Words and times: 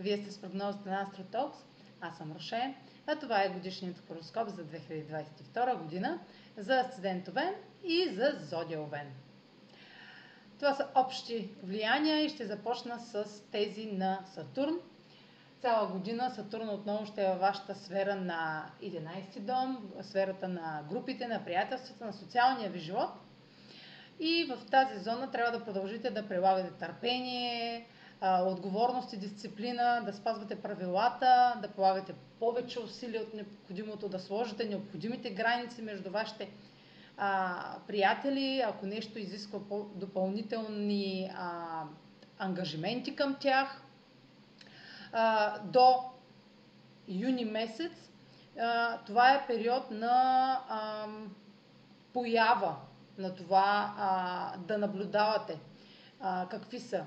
Вие 0.00 0.18
сте 0.18 0.30
с 0.30 0.40
прогнозата 0.40 0.90
на 0.90 1.02
Астротокс. 1.02 1.58
Аз 2.00 2.16
съм 2.16 2.32
Роше, 2.32 2.74
а 3.06 3.16
това 3.16 3.42
е 3.42 3.48
годишният 3.48 4.02
хороскоп 4.08 4.48
за 4.48 4.64
2022 4.64 5.78
година 5.78 6.18
за 6.56 6.80
Асцендент 6.80 7.28
Овен 7.28 7.54
и 7.84 8.08
за 8.14 8.32
Зодия 8.40 8.82
Овен. 8.82 9.12
Това 10.58 10.74
са 10.74 10.86
общи 10.94 11.50
влияния 11.62 12.24
и 12.24 12.28
ще 12.28 12.46
започна 12.46 13.00
с 13.00 13.42
тези 13.52 13.86
на 13.86 14.20
Сатурн. 14.34 14.78
Цяла 15.60 15.88
година 15.88 16.30
Сатурн 16.30 16.68
отново 16.68 17.06
ще 17.06 17.22
е 17.22 17.28
във 17.28 17.40
вашата 17.40 17.74
сфера 17.74 18.14
на 18.14 18.70
11 18.82 19.40
дом, 19.40 19.90
сферата 20.02 20.48
на 20.48 20.84
групите, 20.90 21.28
на 21.28 21.44
приятелствата, 21.44 22.04
на 22.04 22.12
социалния 22.12 22.70
ви 22.70 22.78
живот. 22.78 23.10
И 24.20 24.44
в 24.44 24.70
тази 24.70 24.98
зона 24.98 25.30
трябва 25.30 25.58
да 25.58 25.64
продължите 25.64 26.10
да 26.10 26.28
прилагате 26.28 26.70
търпение, 26.70 27.86
отговорност 28.22 29.12
и 29.12 29.16
дисциплина, 29.16 30.02
да 30.04 30.12
спазвате 30.12 30.62
правилата, 30.62 31.58
да 31.62 31.68
полагате 31.68 32.14
повече 32.38 32.80
усилия 32.80 33.22
от 33.22 33.34
необходимото, 33.34 34.08
да 34.08 34.18
сложите 34.18 34.64
необходимите 34.64 35.30
граници 35.30 35.82
между 35.82 36.10
вашите 36.10 36.50
а, 37.16 37.76
приятели, 37.86 38.64
ако 38.66 38.86
нещо 38.86 39.18
изисква 39.18 39.58
допълнителни 39.94 41.30
а, 41.36 41.82
ангажименти 42.38 43.16
към 43.16 43.36
тях. 43.40 43.82
А, 45.12 45.58
до 45.58 45.96
юни 47.08 47.44
месец 47.44 47.92
а, 48.60 48.98
това 48.98 49.34
е 49.34 49.46
период 49.46 49.90
на 49.90 50.52
а, 50.68 51.06
поява 52.12 52.76
на 53.18 53.34
това 53.34 53.94
а, 53.98 54.56
да 54.58 54.78
наблюдавате 54.78 55.58
а, 56.20 56.46
какви 56.50 56.80
са 56.80 57.04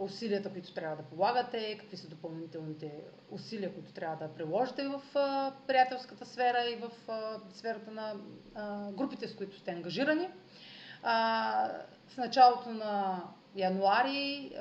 усилията, 0.00 0.50
които 0.50 0.74
трябва 0.74 0.96
да 0.96 1.02
полагате, 1.02 1.78
какви 1.80 1.96
са 1.96 2.08
допълнителните 2.08 2.92
усилия, 3.30 3.74
които 3.74 3.92
трябва 3.92 4.26
да 4.26 4.34
приложите 4.34 4.88
в 4.88 5.02
приятелската 5.66 6.26
сфера 6.26 6.64
и 6.70 6.76
в 6.76 6.90
сферата 7.52 7.90
на 7.90 8.14
групите, 8.92 9.28
с 9.28 9.36
които 9.36 9.58
сте 9.58 9.70
ангажирани. 9.70 10.28
В 12.08 12.16
началото 12.16 12.70
на 12.70 13.22
януари 13.56 14.52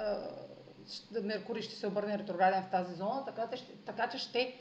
Меркурий 1.24 1.62
ще 1.62 1.76
се 1.76 1.88
обърне 1.88 2.18
ретрограден 2.18 2.64
в 2.64 2.72
тази 2.72 2.96
зона, 2.96 3.26
така, 3.26 3.50
така 3.86 4.10
че 4.10 4.18
ще 4.18 4.56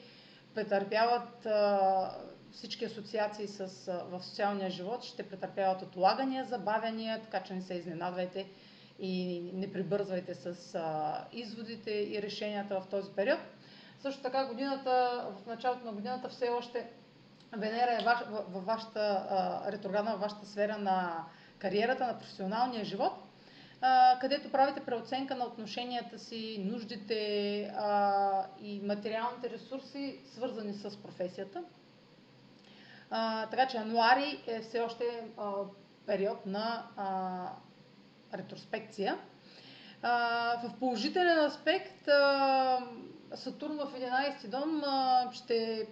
претърпяват 0.55 1.47
всички 2.53 2.85
асоциации 2.85 3.49
с, 3.49 3.67
в 4.11 4.23
социалния 4.23 4.71
живот, 4.71 5.05
ще 5.05 5.29
претърпяват 5.29 5.83
отлагания, 5.83 6.45
забавяния, 6.45 7.23
така 7.23 7.43
че 7.43 7.55
не 7.55 7.63
се 7.63 7.75
изненадвайте 7.75 8.47
и 8.99 9.41
не 9.55 9.73
прибързвайте 9.73 10.35
с 10.35 10.75
а, 10.75 11.25
изводите 11.33 11.91
и 11.91 12.23
решенията 12.23 12.81
в 12.81 12.87
този 12.87 13.11
период. 13.11 13.41
Също 13.99 14.23
така 14.23 14.47
годината, 14.47 15.25
в 15.43 15.47
началото 15.47 15.85
на 15.85 15.93
годината 15.93 16.29
все 16.29 16.49
още 16.49 16.91
Венера 17.53 17.99
е 18.01 18.05
ваш, 18.05 18.19
във 18.49 18.67
вашата 18.67 19.27
а, 19.31 19.73
ретроградна, 19.73 20.11
във 20.11 20.21
вашата 20.21 20.47
сфера 20.47 20.79
на 20.79 21.25
кариерата, 21.59 22.07
на 22.07 22.19
професионалния 22.19 22.85
живот, 22.85 23.13
а, 23.81 24.19
където 24.21 24.53
правите 24.53 24.81
преоценка 24.81 25.35
на 25.35 25.45
отношенията 25.45 26.19
си, 26.19 26.65
нуждите 26.73 27.63
а, 27.77 28.47
и 28.61 28.81
материалните 28.81 29.51
ресурси, 29.51 30.21
свързани 30.35 30.75
с 30.75 31.03
професията. 31.03 31.63
А, 33.11 33.47
така 33.47 33.69
че 33.69 33.77
януари 33.77 34.45
е 34.47 34.61
все 34.61 34.81
още 34.81 35.05
а, 35.39 35.53
период 36.07 36.47
на 36.47 36.87
а, 36.97 37.51
ретроспекция. 38.35 39.19
В 40.03 40.71
положителен 40.81 41.39
аспект 41.39 42.09
Сатурн 43.35 43.77
в 43.77 43.93
11 43.93 44.49
дом 44.49 44.83
ще 45.33 45.89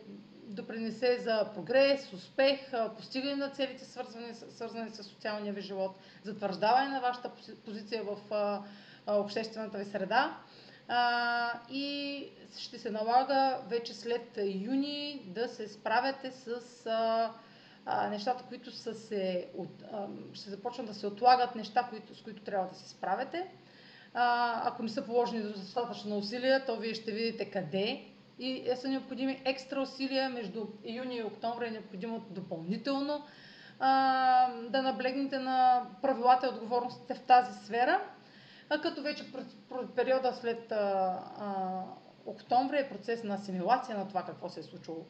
допринесе 0.46 1.18
за 1.18 1.50
прогрес, 1.54 2.12
успех, 2.12 2.60
постигане 2.96 3.36
на 3.36 3.50
целите, 3.50 3.84
свързани, 3.84 4.34
свързани 4.34 4.90
с 4.90 5.02
социалния 5.02 5.52
ви 5.52 5.60
живот, 5.60 5.96
затвърждаване 6.22 6.88
на 6.88 7.00
вашата 7.00 7.30
позиция 7.64 8.02
в 8.02 8.18
обществената 9.06 9.78
ви 9.78 9.84
среда. 9.84 10.38
И 11.70 12.28
ще 12.58 12.78
се 12.78 12.90
налага 12.90 13.58
вече 13.68 13.94
след 13.94 14.38
юни 14.44 15.22
да 15.26 15.48
се 15.48 15.68
справяте 15.68 16.30
с 16.30 16.60
нещата, 17.86 18.44
които 18.48 18.70
са 18.70 18.94
се, 18.94 19.48
от, 19.56 19.82
а, 19.92 20.06
ще 20.32 20.50
започнат 20.50 20.86
да 20.86 20.94
се 20.94 21.06
отлагат, 21.06 21.54
неща, 21.54 21.86
които, 21.90 22.14
с 22.14 22.22
които 22.22 22.42
трябва 22.42 22.68
да 22.68 22.74
се 22.74 22.88
справяте. 22.88 23.46
А, 24.14 24.62
ако 24.68 24.82
не 24.82 24.88
са 24.88 25.06
положени 25.06 25.42
достатъчно 25.42 26.18
усилия, 26.18 26.64
то 26.64 26.76
вие 26.76 26.94
ще 26.94 27.12
видите 27.12 27.50
къде 27.50 28.04
и 28.38 28.70
е, 28.70 28.76
са 28.76 28.88
необходими 28.88 29.42
екстра 29.44 29.80
усилия 29.80 30.30
между 30.30 30.66
юни 30.84 31.16
и 31.16 31.22
октомври 31.22 31.66
е 31.66 31.70
необходимо 31.70 32.24
допълнително 32.30 33.24
а, 33.80 34.52
да 34.68 34.82
наблегнете 34.82 35.38
на 35.38 35.86
правилата 36.02 36.46
и 36.46 36.48
отговорностите 36.48 37.14
в 37.14 37.20
тази 37.20 37.64
сфера, 37.64 38.00
а 38.70 38.80
като 38.80 39.02
вече 39.02 39.32
периода 39.96 40.32
след 40.32 40.72
а, 40.72 40.76
а, 40.76 41.82
октомври 42.26 42.78
е 42.78 42.88
процес 42.88 43.24
на 43.24 43.34
асимилация 43.34 43.98
на 43.98 44.08
това 44.08 44.22
какво 44.22 44.48
се 44.48 44.60
е 44.60 44.62
случило 44.62 45.06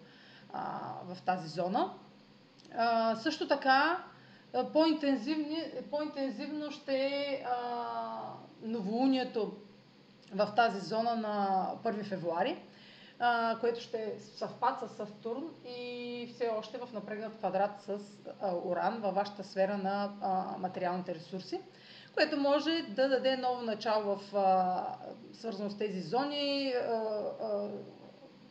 а, 0.52 0.80
в 1.04 1.22
тази 1.22 1.48
зона. 1.48 1.92
Също 3.22 3.48
така, 3.48 4.04
по-интензивно 5.90 6.70
ще 6.70 6.96
е 6.96 7.44
новолунието 8.62 9.52
в 10.34 10.52
тази 10.56 10.80
зона 10.80 11.16
на 11.16 11.68
1 11.84 12.04
февруари, 12.04 12.62
а, 13.18 13.58
което 13.60 13.80
ще 13.80 14.18
съвпад 14.18 14.80
с 14.80 14.96
Сатурн 14.96 15.50
и 15.66 16.30
все 16.34 16.48
още 16.48 16.78
в 16.78 16.92
напрегнат 16.92 17.36
квадрат 17.38 17.80
с 17.80 17.98
а, 18.40 18.54
Уран 18.64 19.00
във 19.00 19.14
вашата 19.14 19.44
сфера 19.44 19.78
на 19.78 20.12
а, 20.20 20.58
материалните 20.58 21.14
ресурси, 21.14 21.60
което 22.14 22.36
може 22.36 22.82
да 22.88 23.08
даде 23.08 23.36
ново 23.36 23.62
начало 23.62 24.16
в 24.16 24.36
а, 24.36 24.84
свързано 25.32 25.70
с 25.70 25.78
тези 25.78 26.00
зони. 26.00 26.72
А, 26.72 26.92
а, 27.42 27.68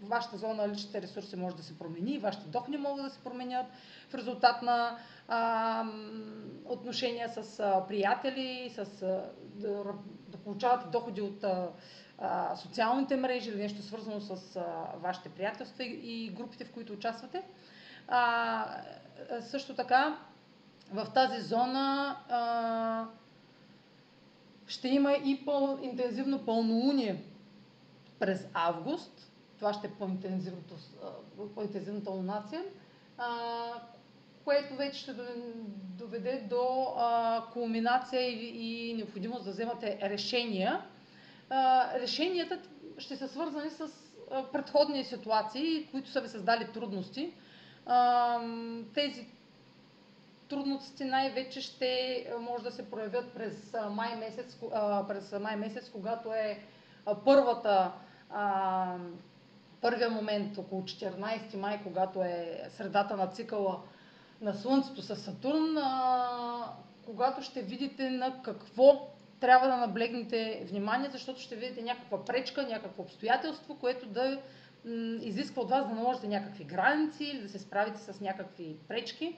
вашата 0.08 0.38
зона 0.38 0.54
на 0.54 0.70
личните 0.70 1.02
ресурси 1.02 1.36
може 1.36 1.56
да 1.56 1.64
се 1.64 1.78
промени, 1.78 2.20
вашите 2.20 2.48
доходи 2.48 2.78
могат 2.78 3.06
да 3.06 3.10
се 3.10 3.20
променят 3.20 3.66
в 4.10 4.16
резултат 4.16 4.62
на 4.62 4.98
а, 5.28 5.86
отношения 6.66 7.30
с 7.30 7.60
а, 7.60 7.88
приятели, 7.88 8.74
с, 8.76 9.02
а, 9.02 9.30
да, 9.42 9.84
да 10.28 10.38
получавате 10.38 10.88
доходи 10.88 11.22
от 11.22 11.44
а, 11.44 12.56
социалните 12.56 13.16
мрежи 13.16 13.50
или 13.50 13.62
нещо 13.62 13.82
свързано 13.82 14.22
с 14.22 14.56
а, 14.56 14.62
вашите 14.98 15.30
приятелства 15.30 15.84
и, 15.84 16.26
и 16.26 16.30
групите, 16.30 16.66
в 16.66 16.72
които 16.72 16.94
участвате. 16.94 17.44
А, 18.08 18.66
също 19.42 19.76
така, 19.76 20.18
в 20.92 21.08
тази 21.14 21.42
зона 21.42 22.18
а, 22.30 23.06
ще 24.68 24.88
има 24.88 25.14
и 25.14 25.46
по-интензивно 25.46 26.46
пълнолуние 26.46 27.24
през 28.20 28.48
август, 28.54 29.33
това 29.64 29.74
ще 29.74 29.88
е 29.88 29.92
по-интензивната 31.56 32.12
лунация, 32.12 32.64
което 34.44 34.76
вече 34.76 35.00
ще 35.00 35.14
доведе 35.98 36.46
до 36.50 36.94
а, 36.98 37.44
кулминация 37.54 38.22
и, 38.22 38.90
и 38.90 38.94
необходимост 38.94 39.46
да 39.46 39.52
вземате 39.52 40.00
решения. 40.02 40.82
А, 41.50 41.90
решенията 42.00 42.60
ще 42.98 43.16
са 43.16 43.28
свързани 43.28 43.70
с 43.70 43.88
а, 44.32 44.44
предходни 44.52 45.04
ситуации, 45.04 45.88
които 45.92 46.10
са 46.10 46.22
ви 46.22 46.30
създали 46.30 46.72
трудности. 46.74 47.34
А, 47.86 48.40
тези 48.94 49.28
трудности 50.50 51.06
най-вече 51.06 51.62
ще 51.62 52.26
може 52.40 52.64
да 52.64 52.72
се 52.72 52.90
проявят 52.92 53.34
през 53.34 53.76
май 53.92 54.16
месец, 54.16 54.58
а, 54.74 55.08
през 55.08 55.32
май 55.32 55.56
месец 55.56 55.90
когато 55.90 56.34
е 56.34 56.60
първата 57.26 57.92
а, 58.30 58.98
първия 59.84 60.10
момент 60.10 60.58
около 60.58 60.82
14 60.82 61.56
май, 61.56 61.80
когато 61.84 62.22
е 62.22 62.62
средата 62.70 63.18
на 63.18 63.28
цикъла 63.28 63.82
на 64.42 64.54
Слънцето 64.54 65.02
с 65.02 65.16
Сатурн, 65.16 65.78
а, 65.78 66.74
когато 67.06 67.42
ще 67.42 67.62
видите 67.62 68.10
на 68.10 68.42
какво 68.42 69.08
трябва 69.40 69.68
да 69.68 69.78
наблегнете 69.78 70.66
внимание, 70.70 71.10
защото 71.12 71.40
ще 71.40 71.56
видите 71.56 71.82
някаква 71.82 72.26
пречка, 72.26 72.64
някакво 72.64 73.04
обстоятелство, 73.04 73.76
което 73.80 74.06
да 74.06 74.40
м, 74.86 74.92
изисква 75.22 75.62
от 75.62 75.70
вас 75.70 75.88
да 75.88 75.96
наложите 75.96 76.28
някакви 76.28 76.64
граници 76.64 77.24
или 77.24 77.42
да 77.42 77.50
се 77.50 77.60
справите 77.60 78.00
с 78.00 78.22
някакви 78.22 78.76
пречки 78.88 79.38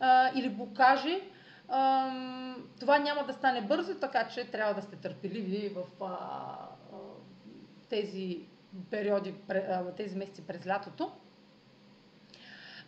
а, 0.00 0.30
или 0.34 0.48
блокажи. 0.48 1.20
А, 1.68 2.10
това 2.80 2.98
няма 2.98 3.26
да 3.26 3.32
стане 3.32 3.62
бързо, 3.62 3.94
така 3.94 4.28
че 4.28 4.50
трябва 4.50 4.74
да 4.74 4.82
сте 4.82 4.96
търпеливи 4.96 5.68
в 5.68 6.04
а, 6.04 6.06
а, 6.06 6.96
тези 7.88 8.46
периоди, 8.90 9.34
тези 9.96 10.16
месеци 10.16 10.46
през 10.46 10.66
лятото. 10.66 11.12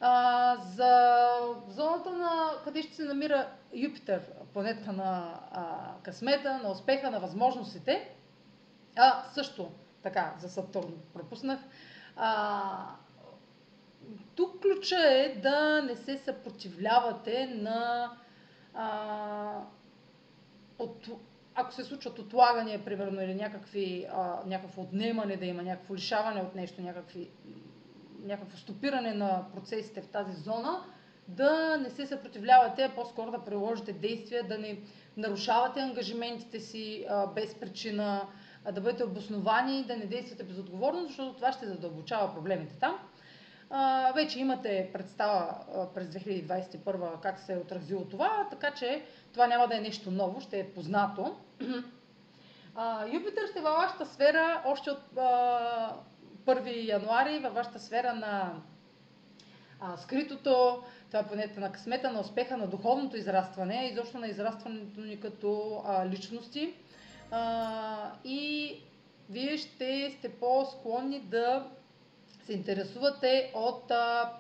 А, 0.01 0.57
за 0.57 1.31
зоната 1.69 2.13
на 2.13 2.51
къде 2.65 2.83
ще 2.83 2.95
се 2.95 3.05
намира 3.05 3.49
Юпитер, 3.75 4.21
планета 4.53 4.93
на 4.93 5.41
а, 5.53 5.95
късмета, 6.03 6.59
на 6.59 6.71
успеха, 6.71 7.11
на 7.11 7.21
възможностите, 7.21 8.15
а 8.97 9.25
също 9.35 9.71
така, 10.03 10.35
за 10.39 10.49
Сатурн 10.49 10.95
пропуснах. 11.15 11.59
А, 12.17 12.97
тук 14.35 14.63
ключа 14.63 15.01
е 15.09 15.41
да 15.43 15.83
не 15.83 15.97
се 15.97 16.19
съпротивлявате 16.19 17.47
на 17.47 18.11
а, 18.75 19.61
от, 20.79 21.09
ако 21.55 21.73
се 21.73 21.85
случват 21.85 22.19
отлагания, 22.19 22.85
примерно, 22.85 23.23
или 23.23 23.35
някакви, 23.35 24.07
а, 24.13 24.41
някакво 24.47 24.83
отнемане 24.83 25.37
да 25.37 25.47
има, 25.47 25.63
някакво 25.63 25.95
лишаване 25.95 26.41
от 26.41 26.55
нещо, 26.55 26.83
някакви, 26.83 27.31
някакво 28.25 28.57
стопиране 28.57 29.15
на 29.15 29.45
процесите 29.55 30.03
в 30.03 30.09
тази 30.09 30.33
зона, 30.33 30.85
да 31.29 31.77
не 31.77 31.91
се 31.91 32.07
съпротивлявате, 32.07 32.83
а 32.83 32.95
по-скоро 32.95 33.31
да 33.31 33.45
приложите 33.45 33.93
действия, 33.93 34.49
да 34.49 34.59
не 34.59 34.79
нарушавате 35.17 35.81
ангажиментите 35.81 36.61
си 36.61 37.07
а, 37.09 37.27
без 37.27 37.55
причина, 37.55 38.27
а 38.65 38.73
да 38.73 38.81
бъдете 38.81 39.05
обосновани, 39.05 39.85
да 39.85 39.97
не 39.97 40.07
действате 40.07 40.45
безотговорно, 40.45 41.07
защото 41.07 41.35
това 41.35 41.53
ще 41.53 41.67
задълбочава 41.67 42.35
проблемите 42.35 42.75
там. 42.79 42.99
Вече 44.15 44.41
имате 44.41 44.91
представа 44.93 45.55
през 45.95 46.07
2021 46.09 47.21
как 47.21 47.39
се 47.39 47.53
е 47.53 47.57
отразило 47.57 48.05
това, 48.05 48.47
така 48.51 48.71
че 48.71 49.03
това 49.33 49.47
няма 49.47 49.69
да 49.69 49.77
е 49.77 49.81
нещо 49.81 50.11
ново, 50.11 50.41
ще 50.41 50.61
е 50.61 50.71
познато. 50.71 51.37
А, 52.75 53.07
Юпитър 53.07 53.49
ще 53.51 53.59
е 53.59 53.63
във 53.63 53.77
вашата 53.77 54.07
сфера 54.07 54.63
още 54.67 54.91
от 54.91 55.19
а, 55.19 55.97
1 56.47 56.89
януари, 56.89 57.39
във 57.39 57.55
вашата 57.55 57.79
сфера 57.79 58.15
на 58.15 58.53
а, 59.81 59.97
скритото, 59.97 60.83
това 61.07 61.21
е 61.21 61.27
планета 61.27 61.61
на 61.61 61.73
късмета, 61.73 62.13
на 62.13 62.21
успеха, 62.21 62.57
на 62.57 62.67
духовното 62.67 63.17
израстване, 63.17 63.89
изобщо 63.93 64.19
на 64.19 64.29
израстването 64.29 65.01
ни 65.01 65.21
като 65.21 65.83
личности. 66.07 66.75
И 68.25 68.77
вие 69.31 69.57
ще 69.57 70.15
сте 70.19 70.29
по-склонни 70.29 71.21
да 71.21 71.67
се 72.47 72.53
интересувате 72.53 73.53
от 73.55 73.91
а, 73.91 74.33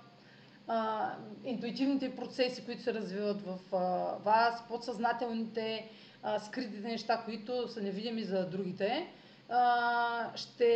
а, 0.68 1.10
интуитивните 1.44 2.16
процеси, 2.16 2.64
които 2.64 2.82
се 2.82 2.94
развиват 2.94 3.42
в 3.42 3.58
а, 3.72 3.78
вас, 4.24 4.68
подсъзнателните, 4.68 5.90
а, 6.22 6.38
скритите 6.38 6.88
неща, 6.88 7.22
които 7.24 7.68
са 7.68 7.82
невидими 7.82 8.24
за 8.24 8.46
другите. 8.46 9.12
А, 9.48 10.36
ще 10.36 10.66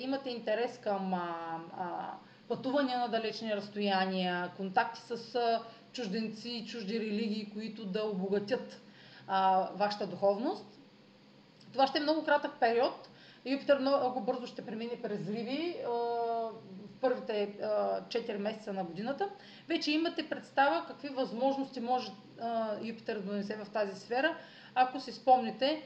имате 0.00 0.30
интерес 0.30 0.78
към 0.78 1.14
а, 1.14 1.60
а, 1.78 2.12
пътувания 2.48 2.98
на 2.98 3.08
далечни 3.08 3.56
разстояния, 3.56 4.50
контакти 4.56 5.00
с 5.00 5.34
а, 5.34 5.62
чужденци 5.92 6.66
чужди 6.68 7.00
религии, 7.00 7.50
които 7.52 7.84
да 7.84 8.04
обогатят 8.04 8.80
а, 9.26 9.68
вашата 9.74 10.06
духовност. 10.06 10.66
Това 11.72 11.86
ще 11.86 11.98
е 11.98 12.00
много 12.00 12.24
кратък 12.24 12.52
период. 12.60 13.08
Юпитър 13.48 13.78
много 13.78 14.20
бързо 14.20 14.46
ще 14.46 14.66
премине 14.66 15.02
през 15.02 15.28
Риви 15.28 15.76
в 15.86 17.00
първите 17.00 17.56
4 17.60 18.36
месеца 18.36 18.72
на 18.72 18.84
годината. 18.84 19.28
Вече 19.68 19.90
имате 19.90 20.28
представа 20.28 20.84
какви 20.86 21.08
възможности 21.08 21.80
може 21.80 22.12
Юпитър 22.82 23.14
да 23.18 23.22
донесе 23.22 23.56
в 23.56 23.70
тази 23.70 24.00
сфера. 24.00 24.36
Ако 24.74 25.00
си 25.00 25.12
спомните, 25.12 25.82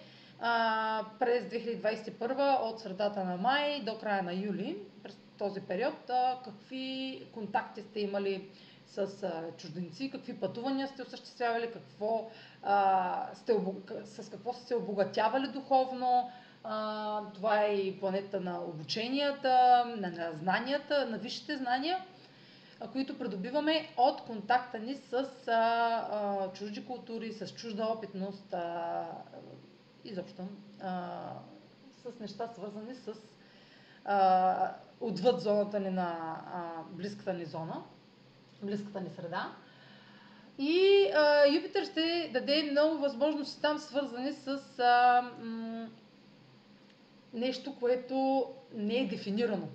през 1.19 1.45
2021 1.45 2.61
от 2.61 2.81
средата 2.81 3.25
на 3.25 3.37
май 3.37 3.81
до 3.81 3.99
края 3.99 4.23
на 4.23 4.35
юли, 4.35 4.79
през 5.03 5.19
този 5.39 5.61
период, 5.61 6.11
какви 6.45 7.23
контакти 7.35 7.83
сте 7.83 8.01
имали 8.01 8.49
с 8.87 9.33
чужденци, 9.59 10.11
какви 10.11 10.41
пътувания 10.41 10.89
сте 10.89 11.03
осъществявали, 11.03 11.73
какво, 11.73 12.31
а, 12.63 13.27
сте, 13.35 13.57
с 14.05 14.31
какво 14.31 14.53
сте 14.53 14.67
се 14.67 14.75
обогатявали 14.75 15.47
духовно. 15.49 16.31
А, 16.65 17.21
това 17.35 17.65
е 17.65 17.75
и 17.75 18.01
планета 18.01 18.41
на 18.41 18.61
обученията, 18.61 19.85
на, 19.97 20.11
на 20.11 20.33
знанията, 20.33 21.07
на 21.07 21.19
висшите 21.19 21.57
знания, 21.57 21.99
а, 22.81 22.89
които 22.89 23.19
придобиваме 23.19 23.89
от 23.97 24.21
контакта 24.21 24.79
ни 24.79 24.95
с 24.95 25.15
а, 25.49 25.53
а, 25.53 26.53
чужди 26.53 26.87
култури, 26.87 27.33
с 27.33 27.55
чужда 27.55 27.87
опитност, 27.87 28.55
а, 28.55 29.07
изобщо 30.05 30.43
а, 30.83 31.19
с 32.03 32.21
неща 32.21 32.49
свързани 32.49 32.95
с 32.95 33.15
а, 34.05 34.75
отвъд 35.01 35.41
зоната 35.41 35.81
ни 35.81 35.91
на 35.91 36.41
а, 36.55 36.83
близката 36.91 37.35
ни 37.35 37.45
зона, 37.45 37.83
близката 38.63 39.01
ни 39.01 39.11
среда. 39.11 39.53
И 40.59 41.07
а, 41.15 41.47
Юпитър 41.55 41.85
ще 41.85 42.31
даде 42.33 42.69
много 42.71 42.99
възможности 42.99 43.63
там, 43.63 43.79
свързани 43.79 44.33
с 44.33 44.79
а, 44.79 45.23
м- 45.41 45.72
нещо, 47.33 47.77
което 47.81 48.47
не 48.75 48.95
е 48.95 49.07
дефинирано. 49.07 49.69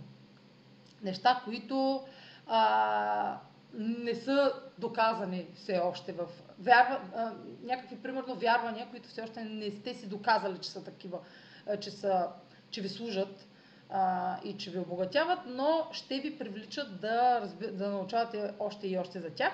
Неща, 1.03 1.41
които 1.45 2.03
а, 2.47 3.39
не 3.73 4.15
са 4.15 4.53
доказани 4.77 5.45
все 5.55 5.79
още 5.79 6.11
в 6.11 6.25
вярва, 6.59 6.99
а, 7.15 7.33
някакви 7.63 7.95
примерно 7.95 8.35
вярвания, 8.35 8.87
които 8.89 9.09
все 9.09 9.21
още 9.21 9.43
не 9.43 9.71
сте 9.71 9.93
си 9.93 10.07
доказали, 10.07 10.57
че 10.57 10.69
са 10.69 10.83
такива, 10.83 11.19
а, 11.67 11.77
че, 11.77 11.91
са, 11.91 12.27
че 12.69 12.81
ви 12.81 12.89
служат 12.89 13.47
а, 13.89 14.37
и 14.43 14.57
че 14.57 14.71
ви 14.71 14.79
обогатяват, 14.79 15.39
но 15.47 15.87
ще 15.91 16.19
ви 16.19 16.37
привличат 16.37 16.99
да, 16.99 17.41
разби, 17.41 17.67
да 17.67 17.89
научавате 17.89 18.53
още 18.59 18.87
и 18.87 18.97
още 18.97 19.19
за 19.19 19.29
тях. 19.29 19.53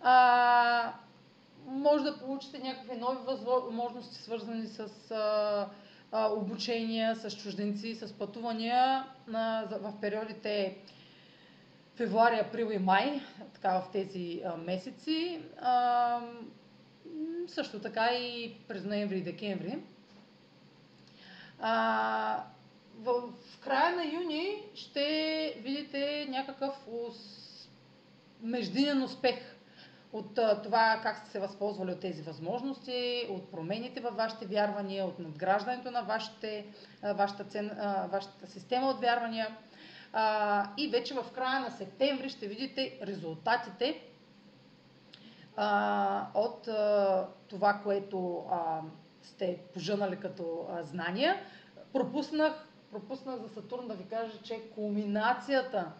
А, 0.00 0.92
може 1.66 2.04
да 2.04 2.18
получите 2.18 2.58
някакви 2.58 2.96
нови 2.96 3.18
възможности, 3.26 4.22
свързани 4.22 4.66
с 4.66 5.10
а, 5.10 5.68
обучения, 6.12 7.16
с 7.16 7.36
чужденци, 7.36 7.94
с 7.94 8.12
пътувания 8.12 9.04
в 9.80 9.94
периодите 10.00 10.76
февруари, 11.96 12.38
април 12.38 12.70
и 12.72 12.78
май, 12.78 13.20
така 13.54 13.80
в 13.80 13.92
тези 13.92 14.42
месеци. 14.58 15.40
Също 17.48 17.80
така 17.80 18.06
и 18.12 18.54
през 18.68 18.84
ноември 18.84 19.18
и 19.18 19.22
декември. 19.22 19.78
В, 22.98 23.32
края 23.60 23.96
на 23.96 24.04
юни 24.04 24.62
ще 24.74 25.54
видите 25.62 26.26
някакъв 26.30 26.86
междинен 28.42 29.02
успех 29.02 29.55
от 30.12 30.34
това 30.62 31.00
как 31.02 31.16
сте 31.16 31.30
се 31.30 31.40
възползвали 31.40 31.92
от 31.92 32.00
тези 32.00 32.22
възможности, 32.22 33.26
от 33.30 33.50
промените 33.50 34.00
във 34.00 34.16
вашите 34.16 34.46
вярвания, 34.46 35.06
от 35.06 35.18
надграждането 35.18 35.90
на 35.90 36.02
вашите, 36.02 36.66
вашата, 37.14 37.44
цен, 37.44 37.70
вашата 38.12 38.46
система 38.46 38.86
от 38.90 39.00
вярвания. 39.00 39.56
И 40.76 40.88
вече 40.88 41.14
в 41.14 41.24
края 41.34 41.60
на 41.60 41.70
септември 41.70 42.28
ще 42.28 42.46
видите 42.46 42.98
резултатите 43.02 44.02
от 46.34 46.68
това, 47.48 47.80
което 47.82 48.44
сте 49.22 49.58
пожънали 49.74 50.16
като 50.16 50.66
знания. 50.82 51.36
Пропуснах, 51.92 52.66
пропуснах 52.90 53.36
за 53.36 53.48
Сатурн 53.48 53.88
да 53.88 53.94
ви 53.94 54.04
кажа, 54.04 54.42
че 54.42 54.70
кулминацията 54.74 55.92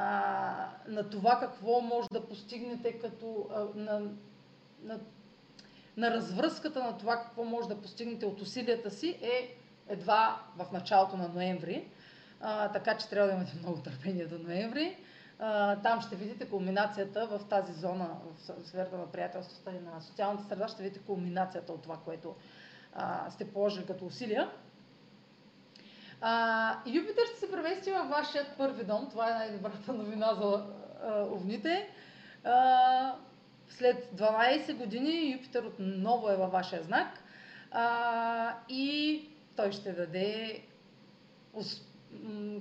а, 0.00 0.68
на 0.88 1.10
това 1.10 1.40
какво 1.40 1.80
може 1.80 2.08
да 2.12 2.26
постигнете 2.26 2.98
като 2.98 3.48
а, 3.54 3.78
на, 3.78 4.00
на, 4.82 5.00
на 5.96 6.10
развръзката 6.10 6.84
на 6.84 6.98
това 6.98 7.16
какво 7.16 7.44
може 7.44 7.68
да 7.68 7.82
постигнете 7.82 8.26
от 8.26 8.40
усилията 8.40 8.90
си 8.90 9.08
е 9.22 9.56
едва 9.88 10.40
в 10.56 10.72
началото 10.72 11.16
на 11.16 11.28
ноември. 11.28 11.88
А, 12.40 12.72
така 12.72 12.96
че 12.98 13.08
трябва 13.08 13.28
да 13.28 13.34
имате 13.34 13.56
много 13.58 13.78
търпение 13.78 14.26
до 14.26 14.38
ноември. 14.38 14.96
А, 15.38 15.76
там 15.76 16.00
ще 16.00 16.16
видите 16.16 16.48
кулминацията 16.48 17.26
в 17.26 17.40
тази 17.48 17.72
зона, 17.72 18.08
в 18.24 18.66
сферата 18.66 18.98
на 18.98 19.12
приятелството 19.12 19.70
и 19.70 19.78
на 19.78 20.00
социалната 20.00 20.44
среда, 20.44 20.68
ще 20.68 20.82
видите 20.82 21.04
кулминацията 21.06 21.72
от 21.72 21.82
това, 21.82 21.96
което 22.04 22.34
а, 22.94 23.30
сте 23.30 23.52
положили 23.52 23.86
като 23.86 24.06
усилия. 24.06 24.50
А, 26.20 26.74
Юпитър 26.86 27.22
ще 27.30 27.38
се 27.38 27.50
превести 27.50 27.90
във 27.90 28.08
вашият 28.08 28.46
първи 28.58 28.84
дом. 28.84 29.08
Това 29.10 29.30
е 29.30 29.34
най-добрата 29.34 29.92
новина 29.92 30.34
за 30.34 30.66
а, 31.04 31.22
овните. 31.22 31.88
А, 32.44 33.14
след 33.68 34.10
12 34.16 34.74
години 34.74 35.32
Юпитър 35.32 35.64
отново 35.64 36.30
е 36.30 36.36
във 36.36 36.52
вашия 36.52 36.82
знак 36.82 37.08
а, 37.70 38.54
и 38.68 39.24
той 39.56 39.72
ще 39.72 39.92
даде 39.92 40.62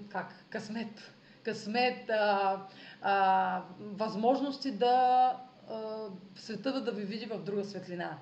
как, 0.10 0.34
късмет, 0.50 1.14
късмет, 1.44 2.10
а, 2.10 2.62
а, 3.02 3.62
възможности 3.80 4.72
да 4.72 5.36
а, 5.70 6.08
света 6.36 6.82
да 6.82 6.92
ви 6.92 7.04
види 7.04 7.26
в 7.26 7.44
друга 7.44 7.66
светлина. 7.66 8.18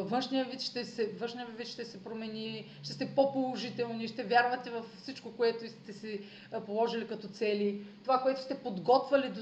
Външният 0.00 0.50
вид 0.50 0.60
ще 0.60 0.84
се, 0.84 1.12
външния 1.12 1.46
вид 1.46 1.66
ще 1.66 1.84
се 1.84 2.04
промени, 2.04 2.70
ще 2.82 2.92
сте 2.92 3.14
по-положителни, 3.14 4.08
ще 4.08 4.24
вярвате 4.24 4.70
в 4.70 4.84
всичко, 5.02 5.32
което 5.36 5.68
сте 5.68 5.92
си 5.92 6.20
положили 6.66 7.08
като 7.08 7.28
цели. 7.28 7.86
Това, 8.02 8.18
което 8.18 8.40
сте 8.40 8.58
подготвили, 8.58 9.32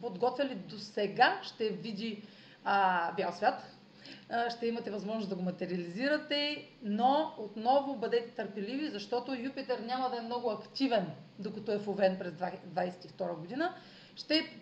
подготвили 0.00 0.54
до 0.54 0.78
сега, 0.78 1.40
ще 1.42 1.68
види 1.68 2.22
а, 2.64 3.12
бял 3.12 3.32
свят. 3.32 3.62
ще 4.50 4.66
имате 4.66 4.90
възможност 4.90 5.28
да 5.28 5.36
го 5.36 5.42
материализирате, 5.42 6.68
но 6.82 7.34
отново 7.38 7.96
бъдете 7.96 8.30
търпеливи, 8.30 8.88
защото 8.88 9.34
Юпитер 9.34 9.78
няма 9.78 10.10
да 10.10 10.16
е 10.16 10.26
много 10.26 10.50
активен, 10.50 11.06
докато 11.38 11.72
е 11.72 11.78
в 11.78 11.88
Овен 11.88 12.18
през 12.18 12.32
2022 12.32 13.36
година. 13.36 13.74
Ще 14.16 14.52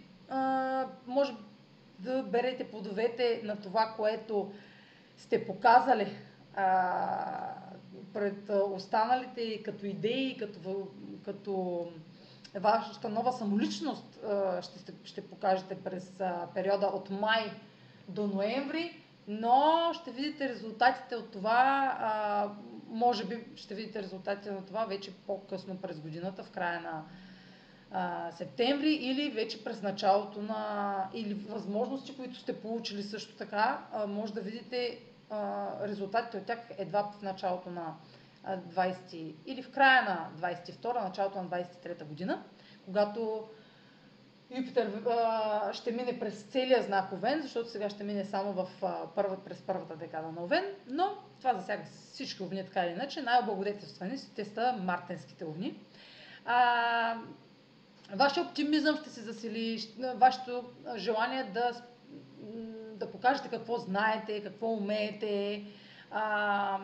може 1.07 1.33
да 1.99 2.23
берете 2.23 2.71
плодовете 2.71 3.41
на 3.45 3.57
това, 3.57 3.95
което 3.97 4.53
сте 5.17 5.47
показали 5.47 6.17
а, 6.55 7.55
пред 8.13 8.51
останалите 8.73 9.63
като 9.63 9.87
идеи, 9.87 10.37
като, 10.39 10.89
като 11.25 11.87
вашата 12.55 13.09
нова 13.09 13.33
самоличност 13.33 14.25
а, 14.25 14.63
ще, 14.63 14.93
ще 15.05 15.29
покажете 15.29 15.75
през 15.75 16.21
а, 16.21 16.49
периода 16.55 16.87
от 16.87 17.11
май 17.11 17.53
до 18.09 18.27
ноември, 18.27 19.03
но 19.29 19.91
ще 19.93 20.11
видите 20.11 20.49
резултатите 20.49 21.17
от 21.17 21.31
това, 21.31 21.97
а, 22.01 22.49
може 22.89 23.25
би 23.25 23.45
ще 23.57 23.75
видите 23.75 24.03
резултатите 24.03 24.51
на 24.51 24.67
това 24.67 24.85
вече 24.85 25.15
по-късно 25.27 25.77
през 25.77 26.01
годината, 26.01 26.45
в 26.45 26.51
края 26.51 26.81
на 26.81 27.05
а, 27.91 28.33
септември 28.33 28.93
или 28.93 29.31
вече 29.31 29.65
през 29.65 29.83
началото 29.83 30.43
на... 30.43 31.11
или 31.15 31.35
възможности, 31.35 32.17
които 32.17 32.39
сте 32.39 32.61
получили 32.61 33.03
също 33.03 33.37
така, 33.37 33.87
а, 33.93 34.07
може 34.07 34.35
да 34.35 34.41
видите 34.41 34.99
а, 35.31 35.69
резултатите 35.89 36.37
от 36.37 36.45
тях 36.45 36.59
едва 36.79 37.03
в 37.03 37.23
началото 37.23 37.71
на 37.71 37.95
20 38.49 39.35
или 39.47 39.63
в 39.63 39.71
края 39.71 40.03
на 40.03 40.49
22, 40.49 41.03
началото 41.03 41.43
на 41.43 41.49
23 41.49 42.05
година, 42.05 42.43
когато 42.85 43.49
Юпитер 44.51 45.03
а, 45.11 45.73
ще 45.73 45.93
мине 45.93 46.19
през 46.19 46.43
целия 46.43 46.83
знак 46.83 47.13
Овен, 47.13 47.43
защото 47.43 47.71
сега 47.71 47.91
ще 47.91 48.05
мине 48.05 48.25
само 48.25 48.53
в, 48.53 48.69
а, 48.83 49.07
първа, 49.15 49.45
през 49.45 49.63
първата 49.63 49.97
декада 49.97 50.33
на 50.33 50.43
Овен, 50.43 50.65
но 50.87 51.05
това 51.39 51.55
засяга 51.55 51.85
всички 52.13 52.43
овни 52.43 52.65
така 52.65 52.85
или 52.85 52.93
иначе. 52.93 53.23
Най-облагодетелствани 53.23 54.17
те 54.37 54.45
са 54.45 54.75
мартенските 54.83 55.45
овни. 55.45 55.81
А, 56.45 57.17
вашия 58.15 58.45
оптимизъм 58.45 58.97
ще 58.97 59.11
се 59.11 59.21
засили, 59.21 59.95
вашето 60.15 60.65
желание 60.97 61.45
да, 61.45 61.83
да 62.95 63.11
покажете 63.11 63.49
какво 63.49 63.79
знаете, 63.79 64.43
какво 64.43 64.67
умеете. 64.67 65.65
А, 66.11 66.81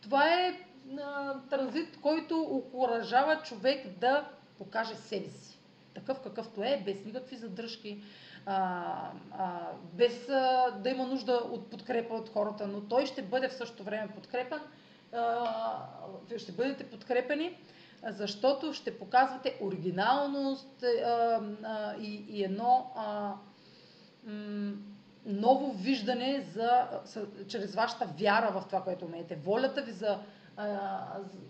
това 0.00 0.34
е 0.34 0.60
а, 1.00 1.34
транзит, 1.50 1.98
който 2.00 2.40
окоръжава 2.40 3.42
човек 3.42 3.88
да 4.00 4.28
покаже 4.58 4.94
себе 4.94 5.28
си. 5.28 5.58
Такъв 5.94 6.20
какъвто 6.20 6.62
е, 6.62 6.82
без 6.84 7.04
никакви 7.04 7.36
задръжки, 7.36 8.02
а, 8.46 8.92
а, 9.38 9.60
без 9.92 10.28
а, 10.28 10.70
да 10.70 10.90
има 10.90 11.06
нужда 11.06 11.32
от 11.32 11.70
подкрепа 11.70 12.14
от 12.14 12.28
хората, 12.28 12.66
но 12.66 12.80
той 12.80 13.06
ще 13.06 13.22
бъде 13.22 13.48
в 13.48 13.54
същото 13.54 13.84
време 13.84 14.14
подкрепен. 14.14 14.60
А, 15.12 15.86
ще 16.38 16.52
бъдете 16.52 16.90
подкрепени, 16.90 17.56
защото 18.06 18.72
ще 18.72 18.98
показвате 18.98 19.58
оригиналност 19.62 20.82
а, 20.82 21.40
а, 21.64 21.94
и, 21.96 22.24
и 22.28 22.44
едно 22.44 22.92
а, 22.96 23.34
м- 24.24 24.72
ново 25.26 25.72
виждане 25.72 26.46
за, 26.52 26.88
за, 27.04 27.26
чрез 27.48 27.74
вашата 27.74 28.06
вяра 28.20 28.60
в 28.60 28.66
това, 28.66 28.82
което 28.82 29.04
умеете. 29.04 29.36
Волята 29.36 29.82
ви 29.82 29.92
за, 29.92 30.18
а, 30.56 31.00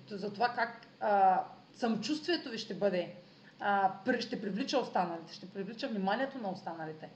за, 0.08 0.18
за 0.18 0.32
това 0.32 0.48
как 0.48 0.86
а, 1.00 1.44
самочувствието 1.72 2.50
ви 2.50 2.58
ще 2.58 2.74
бъде, 2.74 3.14
а, 3.60 3.92
ще 4.20 4.40
привлича 4.40 4.78
останалите, 4.78 5.34
ще 5.34 5.50
привлича 5.50 5.88
вниманието 5.88 6.38
на 6.38 6.50
останалите. 6.50 7.10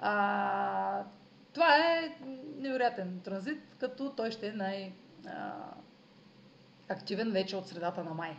А, 0.00 1.04
това 1.52 1.76
е 1.76 2.16
невероятен 2.56 3.20
транзит, 3.24 3.62
като 3.78 4.10
той 4.10 4.30
ще 4.30 4.48
е 4.48 4.52
най- 4.52 4.92
активен 6.88 7.30
вече 7.30 7.56
от 7.56 7.68
средата 7.68 8.04
на 8.04 8.14
май. 8.14 8.36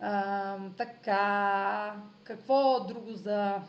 А, 0.00 0.56
така, 0.76 1.94
какво 2.24 2.84
друго 2.84 3.12
за, 3.12 3.62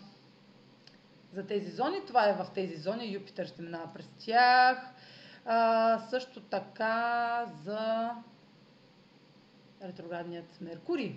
за 1.33 1.47
тези 1.47 1.71
зони? 1.71 2.05
Това 2.07 2.29
е 2.29 2.33
в 2.33 2.47
тези 2.53 2.75
зони. 2.75 3.13
Юпитер 3.13 3.45
ще 3.45 3.61
минава 3.61 3.93
през 3.93 4.09
тях. 4.25 4.93
А, 5.45 5.99
също 5.99 6.41
така 6.41 7.45
за 7.63 8.11
ретроградният 9.83 10.61
Меркурий, 10.61 11.15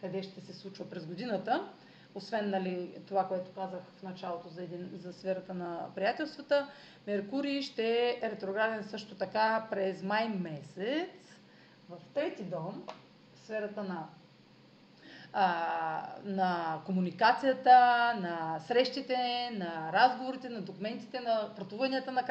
къде 0.00 0.22
ще 0.22 0.40
се 0.40 0.52
случва 0.52 0.90
през 0.90 1.06
годината. 1.06 1.68
Освен 2.14 2.50
нали, 2.50 3.00
това, 3.08 3.28
което 3.28 3.50
казах 3.50 3.80
в 3.98 4.02
началото 4.02 4.48
за, 4.48 4.62
един, 4.62 4.90
за 4.94 5.12
сферата 5.12 5.54
на 5.54 5.86
приятелствата, 5.94 6.70
Меркурий 7.06 7.62
ще 7.62 8.18
е 8.22 8.30
ретрограден 8.30 8.84
също 8.84 9.14
така 9.14 9.66
през 9.70 10.02
май 10.02 10.28
месец 10.28 11.10
в 11.88 11.98
трети 12.14 12.42
дом, 12.42 12.86
сферата 13.44 13.82
на 13.82 14.08
а, 15.32 16.06
на 16.24 16.80
комуникацията, 16.86 17.70
на 18.20 18.60
срещите, 18.66 19.50
на 19.52 19.92
разговорите, 19.92 20.48
на 20.48 20.60
документите, 20.60 21.20
на 21.20 21.48
пътуванията 21.56 22.12
на, 22.12 22.24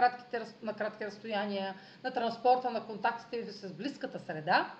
на 0.64 0.74
кратки 0.74 1.06
разстояния, 1.06 1.76
на 2.04 2.12
транспорта, 2.12 2.72
на 2.72 2.86
контактите 2.86 3.52
с 3.52 3.74
близката 3.74 4.20
среда. 4.20 4.72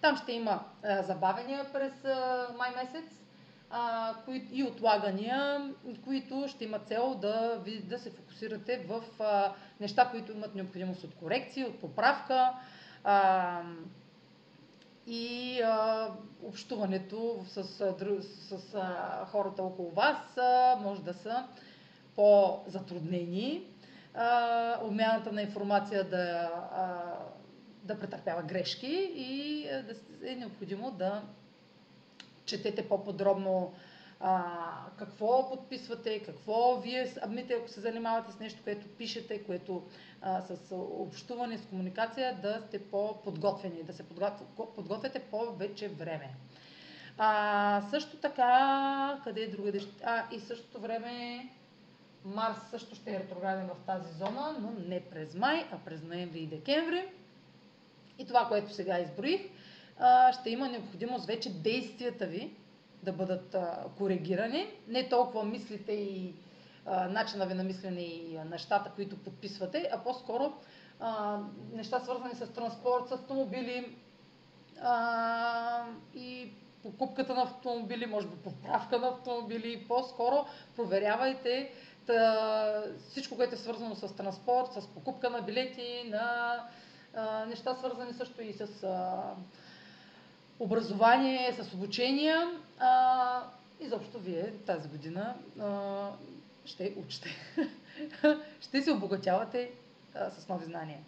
Там 0.00 0.16
ще 0.16 0.32
има 0.32 0.64
а, 0.84 1.02
забавения 1.02 1.72
през 1.72 2.04
а, 2.04 2.48
май 2.58 2.70
месец 2.76 3.24
а, 3.70 4.14
кои, 4.24 4.48
и 4.52 4.64
отлагания, 4.64 5.70
които 6.04 6.44
ще 6.48 6.64
имат 6.64 6.88
цел 6.88 7.14
да, 7.14 7.60
ви, 7.64 7.82
да 7.82 7.98
се 7.98 8.10
фокусирате 8.10 8.86
в 8.88 9.02
а, 9.20 9.52
неща, 9.80 10.08
които 10.10 10.32
имат 10.32 10.54
необходимост 10.54 11.04
от 11.04 11.14
корекции, 11.14 11.64
от 11.64 11.80
поправка. 11.80 12.52
А, 13.04 13.62
и 15.06 15.60
а, 15.60 16.08
общуването 16.42 17.44
с, 17.48 17.64
с, 17.64 17.94
с 18.22 18.74
а, 18.74 19.26
хората 19.26 19.62
около 19.62 19.90
вас 19.90 20.36
а, 20.38 20.76
може 20.80 21.02
да 21.02 21.14
са 21.14 21.44
по-затруднени. 22.16 23.64
А, 24.14 24.78
обмяната 24.82 25.32
на 25.32 25.42
информация 25.42 26.04
да, 26.04 26.50
а, 26.72 27.02
да 27.82 28.00
претърпява 28.00 28.42
грешки 28.42 29.12
и 29.14 29.64
да 30.20 30.30
е 30.30 30.34
необходимо 30.34 30.90
да 30.90 31.22
четете 32.44 32.88
по-подробно 32.88 33.72
а, 34.20 34.42
какво 34.98 35.50
подписвате, 35.50 36.22
какво 36.22 36.80
вие, 36.80 37.12
амите, 37.22 37.54
ако 37.54 37.68
се 37.68 37.80
занимавате 37.80 38.32
с 38.32 38.40
нещо, 38.40 38.60
което 38.64 38.88
пишете, 38.88 39.42
което 39.42 39.82
а, 40.22 40.40
с 40.40 40.74
общуване, 40.74 41.58
с 41.58 41.66
комуникация, 41.66 42.38
да 42.42 42.62
сте 42.68 42.82
по-подготвени, 42.82 43.82
да 43.82 43.92
се 43.92 44.02
подготвяте 44.76 45.18
по-вече 45.18 45.88
време. 45.88 46.34
А, 47.18 47.82
също 47.90 48.16
така, 48.16 49.20
къде 49.24 49.40
е 49.40 49.48
друга 49.48 49.72
А, 50.04 50.24
и 50.32 50.40
същото 50.40 50.80
време 50.80 51.48
Марс 52.24 52.56
също 52.70 52.94
ще 52.94 53.10
е 53.10 53.18
ретрограден 53.18 53.66
в 53.66 53.86
тази 53.86 54.12
зона, 54.12 54.56
но 54.60 54.72
не 54.88 55.00
през 55.00 55.34
май, 55.34 55.64
а 55.72 55.78
през 55.78 56.02
ноември 56.02 56.38
и 56.38 56.46
декември. 56.46 57.04
И 58.18 58.26
това, 58.26 58.48
което 58.48 58.72
сега 58.72 58.98
изброих, 58.98 59.40
ще 60.40 60.50
има 60.50 60.68
необходимост 60.68 61.26
вече 61.26 61.50
действията 61.50 62.26
ви 62.26 62.56
да 63.04 63.12
бъдат 63.12 63.56
коригирани. 63.98 64.66
Не 64.88 65.08
толкова 65.08 65.44
мислите 65.44 65.92
и 65.92 66.34
начина 67.10 67.46
ви 67.46 67.54
на 67.54 67.64
мислене 67.64 68.00
и 68.00 68.38
нещата, 68.50 68.90
които 68.94 69.16
подписвате, 69.16 69.88
а 69.92 69.98
по-скоро 69.98 70.52
неща 71.72 72.00
свързани 72.00 72.34
с 72.34 72.52
транспорт, 72.52 73.08
с 73.08 73.12
автомобили 73.12 73.96
и 76.14 76.52
покупката 76.82 77.34
на 77.34 77.42
автомобили, 77.42 78.06
може 78.06 78.26
би 78.26 78.36
поправка 78.36 78.98
на 78.98 79.08
автомобили. 79.08 79.84
По-скоро 79.88 80.46
проверявайте 80.76 81.72
всичко, 83.10 83.36
което 83.36 83.54
е 83.54 83.58
свързано 83.58 83.94
с 83.94 84.16
транспорт, 84.16 84.72
с 84.72 84.86
покупка 84.86 85.30
на 85.30 85.42
билети, 85.42 86.10
на 86.10 86.60
неща 87.46 87.74
свързани 87.74 88.12
също 88.12 88.42
и 88.42 88.52
с 88.52 88.82
а, 88.82 89.22
образование, 90.64 91.52
с 91.52 91.74
обучение. 91.74 92.34
А, 92.78 93.42
изобщо 93.80 94.18
вие 94.18 94.52
тази 94.66 94.88
година 94.88 95.34
а, 95.60 96.10
ще 96.64 96.94
учите. 96.96 97.28
ще 98.60 98.82
се 98.82 98.92
обогатявате 98.92 99.70
а, 100.14 100.30
с 100.30 100.48
нови 100.48 100.64
знания. 100.64 100.98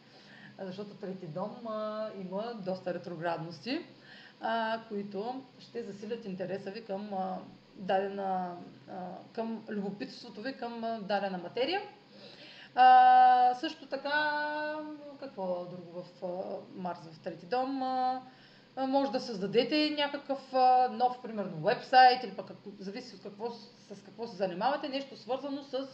Защото 0.61 0.95
трети 0.95 1.27
дом 1.27 1.67
а, 1.69 2.11
има 2.21 2.55
доста 2.55 2.95
ретроградности, 2.95 3.87
а, 4.41 4.81
които 4.89 5.43
ще 5.59 5.83
засилят 5.83 6.25
интереса 6.25 6.71
ви 6.71 6.85
към 6.85 7.15
а, 7.15 7.39
дадена, 7.75 8.57
а, 8.91 8.95
към 9.33 9.65
любопитството 9.69 10.43
ви 10.43 10.57
към 10.57 10.85
а, 10.85 11.01
дадена 11.01 11.39
материя. 11.39 11.81
А, 12.75 13.55
също 13.55 13.87
така, 13.87 14.77
какво 15.21 15.65
друго 15.65 16.03
в 16.03 16.25
а, 16.25 16.27
Марс 16.81 16.99
в 17.13 17.21
трети 17.21 17.47
дом? 17.47 17.83
А, 17.83 18.23
може 18.77 19.11
да 19.11 19.21
създадете 19.21 19.95
някакъв 19.97 20.53
нов, 20.91 21.23
примерно, 21.23 21.65
вебсайт 21.65 22.25
или 22.25 22.37
пък 22.37 22.51
зависи 22.79 23.15
от 23.15 23.23
какво, 23.23 23.51
с 23.51 24.03
какво 24.05 24.27
се 24.27 24.37
занимавате, 24.37 24.89
нещо 24.89 25.17
свързано 25.17 25.63
с 25.63 25.89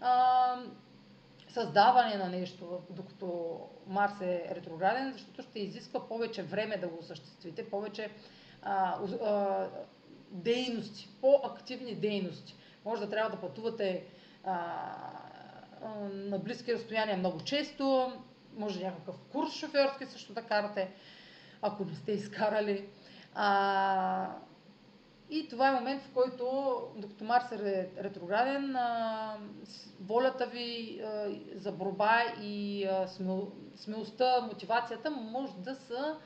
а, 0.00 0.56
създаване 1.48 2.16
на 2.16 2.28
нещо, 2.28 2.80
докато 2.90 3.58
Марс 3.86 4.20
е 4.20 4.46
ретрограден, 4.54 5.12
защото 5.12 5.42
ще 5.42 5.58
изисква 5.58 6.08
повече 6.08 6.42
време 6.42 6.76
да 6.76 6.88
го 6.88 6.98
осъществите, 6.98 7.70
повече 7.70 8.10
а, 8.62 8.98
а, 9.24 9.68
дейности, 10.30 11.08
по-активни 11.20 11.94
дейности. 11.94 12.56
Може 12.84 13.02
да 13.02 13.10
трябва 13.10 13.30
да 13.30 13.40
пътувате 13.40 14.04
а, 14.44 14.56
а, 15.82 15.88
на 16.12 16.38
близки 16.38 16.74
разстояния 16.74 17.16
много 17.16 17.44
често, 17.44 18.12
може 18.56 18.84
някакъв 18.84 19.16
курс 19.32 19.52
шофьорски 19.52 20.06
също 20.06 20.32
да 20.32 20.42
карате, 20.42 20.90
ако 21.62 21.84
не 21.84 21.94
сте 21.94 22.12
изкарали. 22.12 22.88
А, 23.34 24.28
и 25.30 25.48
това 25.48 25.68
е 25.68 25.72
момент, 25.72 26.02
в 26.02 26.10
който, 26.14 26.78
докато 26.96 27.24
Марс 27.24 27.52
е 27.52 27.88
ретрограден, 27.98 28.76
а, 28.76 29.36
волята 30.00 30.46
ви 30.46 31.00
а, 31.04 31.30
за 31.54 31.72
борба 31.72 32.22
и 32.40 32.84
а, 32.84 33.08
смел, 33.08 33.52
смелостта, 33.76 34.40
мотивацията 34.40 35.10
може 35.10 35.52
да 35.58 35.74
са 35.74 36.16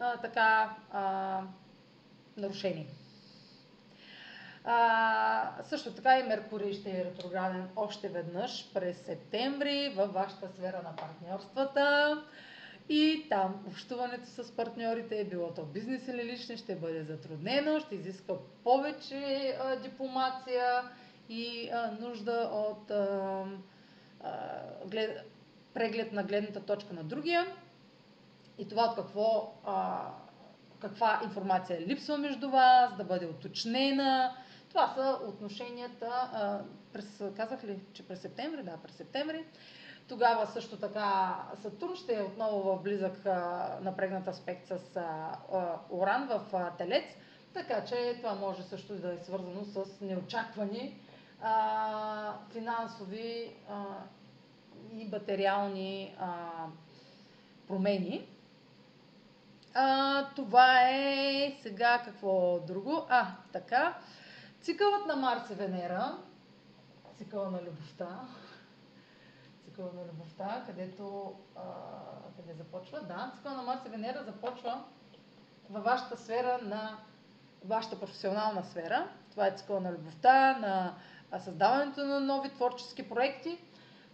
а, 0.00 0.16
така 0.16 0.76
а, 0.90 1.40
нарушени. 2.36 2.86
А, 4.64 5.62
също 5.62 5.94
така 5.94 6.18
и 6.18 6.22
Меркурий 6.22 6.72
ще 6.72 6.90
е 6.90 7.04
ретрограден 7.04 7.68
още 7.76 8.08
веднъж 8.08 8.72
през 8.74 8.98
септември 8.98 9.94
във 9.96 10.12
вашата 10.12 10.48
сфера 10.48 10.82
на 10.82 10.96
партньорствата. 10.96 12.16
И 12.88 13.26
там 13.30 13.64
общуването 13.68 14.26
с 14.26 14.56
партньорите, 14.56 15.20
е 15.20 15.24
било 15.24 15.54
то 15.54 15.64
бизнес 15.64 16.08
или 16.08 16.24
лични, 16.24 16.56
ще 16.56 16.76
бъде 16.76 17.04
затруднено, 17.04 17.80
ще 17.80 17.94
изиска 17.94 18.34
повече 18.64 19.56
а, 19.60 19.76
дипломация 19.76 20.82
и 21.28 21.70
а, 21.72 21.90
нужда 22.00 22.50
от 22.52 22.90
а, 22.90 23.44
а, 24.20 24.60
глед, 24.86 25.30
преглед 25.74 26.12
на 26.12 26.22
гледната 26.22 26.60
точка 26.60 26.94
на 26.94 27.04
другия 27.04 27.46
и 28.58 28.68
това 28.68 28.82
от 28.82 28.96
какво, 28.96 29.52
а, 29.66 30.08
каква 30.78 31.20
информация 31.24 31.80
липсва 31.80 32.18
между 32.18 32.50
вас, 32.50 32.96
да 32.96 33.04
бъде 33.04 33.26
уточнена. 33.26 34.36
Това 34.74 34.88
са 34.94 35.18
отношенията, 35.26 36.06
а, 36.10 36.60
през, 36.92 37.22
казах 37.36 37.64
ли, 37.64 37.78
че 37.92 38.08
през 38.08 38.20
септември? 38.20 38.62
Да, 38.62 38.76
през 38.76 38.96
септември. 38.96 39.44
Тогава 40.08 40.46
също 40.46 40.76
така 40.76 41.36
Сатурн 41.62 41.96
ще 41.96 42.14
е 42.14 42.22
отново 42.22 42.62
в 42.62 42.82
близък 42.82 43.24
напрегнат 43.80 44.28
аспект 44.28 44.66
с 44.66 44.78
Оран 45.90 46.26
в 46.26 46.72
Телец, 46.78 47.04
така 47.52 47.84
че 47.84 48.14
това 48.16 48.34
може 48.34 48.62
също 48.62 48.94
да 48.94 49.14
е 49.14 49.18
свързано 49.18 49.64
с 49.64 50.00
неочаквани 50.00 51.00
а, 51.42 52.32
финансови 52.52 53.56
а, 53.70 53.84
и 54.92 55.08
материални 55.12 56.16
а, 56.18 56.36
промени. 57.68 58.28
А, 59.74 60.24
това 60.36 60.90
е 60.90 61.56
сега 61.62 62.02
какво 62.04 62.58
друго? 62.58 63.06
А, 63.08 63.26
така. 63.52 63.98
Цикълът 64.64 65.06
на 65.06 65.16
Марс 65.16 65.50
и 65.50 65.54
Венера, 65.54 66.18
цикъла 67.18 67.50
на 67.50 67.62
любовта, 67.62 68.20
цикъла 69.64 69.90
на 69.94 70.12
любовта, 70.12 70.62
където 70.66 71.34
а, 71.56 71.60
къде 72.36 72.54
започва? 72.54 73.00
Да, 73.00 73.32
цикъла 73.36 73.54
на 73.54 73.62
Марс 73.62 73.80
и 73.86 73.88
Венера 73.88 74.24
започва 74.24 74.84
във 75.70 75.84
вашата 75.84 76.16
сфера 76.16 76.58
на 76.62 76.98
вашата 77.64 78.00
професионална 78.00 78.64
сфера. 78.64 79.08
Това 79.30 79.46
е 79.46 79.56
цикъла 79.56 79.80
на 79.80 79.92
любовта, 79.92 80.58
на 80.58 80.94
създаването 81.40 82.04
на 82.04 82.20
нови 82.20 82.48
творчески 82.48 83.08
проекти. 83.08 83.58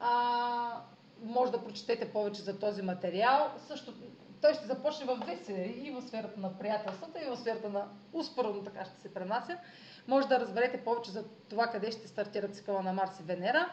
А, 0.00 0.82
може 1.22 1.52
да 1.52 1.64
прочетете 1.64 2.12
повече 2.12 2.42
за 2.42 2.58
този 2.58 2.82
материал. 2.82 3.50
Също 3.68 3.94
той 4.40 4.54
ще 4.54 4.66
започне 4.66 5.06
в 5.06 5.16
две 5.16 5.36
сфери, 5.36 5.82
и 5.84 5.90
в 5.90 6.02
сферата 6.02 6.40
на 6.40 6.58
приятелствата, 6.58 7.18
и 7.24 7.30
в 7.30 7.36
сферата 7.36 7.68
на 7.68 7.88
успоредно 8.12 8.64
така 8.64 8.84
ще 8.84 9.00
се 9.00 9.14
пренася. 9.14 9.58
Може 10.08 10.28
да 10.28 10.40
разберете 10.40 10.84
повече 10.84 11.10
за 11.10 11.24
това 11.48 11.66
къде 11.66 11.90
ще 11.90 12.08
стартира 12.08 12.48
цикъла 12.48 12.82
на 12.82 12.92
Марс 12.92 13.20
и 13.20 13.22
Венера 13.22 13.68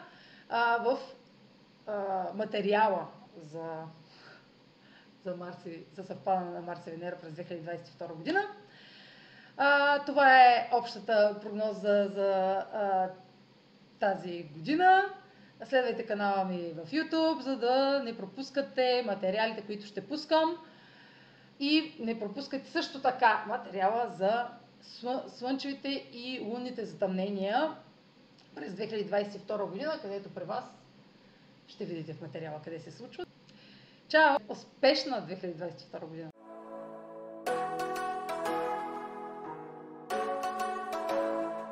а, 0.48 0.76
в 0.76 0.98
а, 1.86 2.26
материала 2.34 3.06
за, 3.36 3.84
за, 5.24 5.36
Марс 5.36 5.66
и, 5.66 5.84
за 5.94 6.04
съвпадане 6.04 6.50
на 6.50 6.60
Марс 6.60 6.86
и 6.86 6.90
Венера 6.90 7.16
през 7.16 7.32
2022 7.32 8.14
година. 8.14 8.40
А, 9.56 9.98
това 10.04 10.42
е 10.42 10.70
общата 10.72 11.38
прогноза 11.42 12.08
за 12.08 12.56
а, 12.72 13.10
тази 14.00 14.42
година. 14.42 15.04
Следвайте 15.64 16.06
канала 16.06 16.44
ми 16.44 16.72
в 16.72 16.90
YouTube, 16.90 17.40
за 17.40 17.56
да 17.56 18.02
не 18.04 18.16
пропускате 18.16 19.02
материалите, 19.06 19.62
които 19.62 19.86
ще 19.86 20.08
пускам. 20.08 20.56
И 21.60 21.96
не 22.00 22.18
пропускайте 22.18 22.70
също 22.70 23.02
така 23.02 23.44
материала 23.48 24.10
за 24.10 24.46
слънчевите 25.28 25.88
и 26.12 26.40
лунните 26.40 26.84
затъмнения 26.84 27.76
през 28.54 28.72
2022 28.72 29.70
година, 29.70 29.98
където 30.02 30.28
при 30.28 30.44
вас 30.44 30.64
ще 31.68 31.84
видите 31.84 32.14
в 32.14 32.20
материала 32.20 32.60
къде 32.64 32.80
се 32.80 32.90
случва. 32.90 33.26
Чао! 34.08 34.36
Успешна 34.48 35.26
2022 35.28 36.06
година! 36.06 36.30